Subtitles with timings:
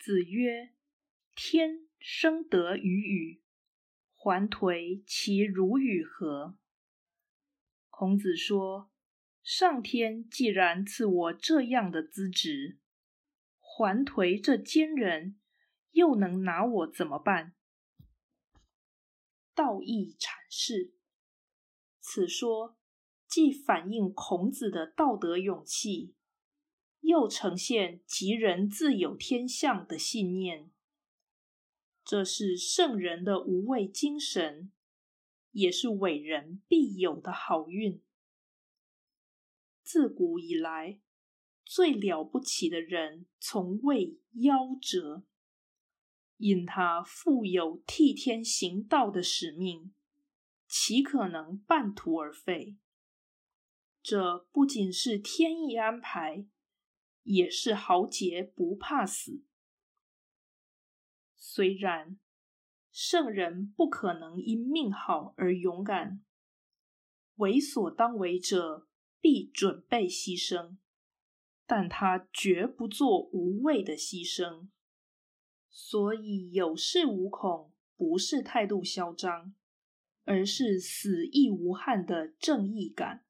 [0.00, 0.72] 子曰
[1.36, 3.42] ：“天生得与与，
[4.14, 6.56] 还颓其如与何？”
[7.90, 8.90] 孔子说
[9.44, 12.78] ：“上天既然赐我这样的资质，
[13.58, 15.38] 还颓这奸人
[15.90, 17.54] 又能拿我怎么办？”
[19.54, 20.94] 道义阐释，
[22.00, 22.78] 此说
[23.28, 26.14] 既反映孔子的道德勇气。
[27.00, 30.70] 又呈现吉人自有天相的信念，
[32.04, 34.70] 这是圣人的无畏精神，
[35.52, 38.02] 也是伟人必有的好运。
[39.82, 41.00] 自古以来，
[41.64, 45.24] 最了不起的人从未夭折，
[46.36, 49.92] 因他负有替天行道的使命，
[50.68, 52.76] 岂可能半途而废？
[54.02, 56.46] 这不仅是天意安排。
[57.22, 59.42] 也是豪杰不怕死。
[61.36, 62.18] 虽然
[62.90, 66.24] 圣人不可能因命好而勇敢，
[67.36, 68.88] 为所当为者
[69.20, 70.76] 必准备牺牲，
[71.66, 74.68] 但他绝不做无谓的牺牲。
[75.68, 79.54] 所以有恃无恐，不是态度嚣张，
[80.24, 83.24] 而是死亦无憾的正义感。